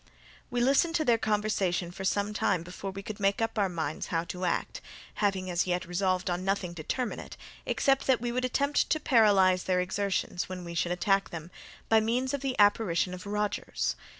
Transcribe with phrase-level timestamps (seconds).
[0.49, 4.07] We listened to their conversation for some time before we could make up our minds
[4.07, 4.81] how to act,
[5.21, 9.79] having as yet resolved on nothing determinate, except that we would attempt to paralyze their
[9.79, 11.51] exertions, when we should attack them,
[11.87, 13.95] by means of the apparition of Rogers.